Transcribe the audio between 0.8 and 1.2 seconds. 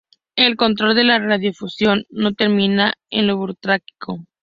de la